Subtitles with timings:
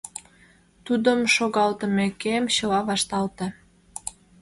[0.85, 3.45] Тудым шогалтымекем, чыла вашталте.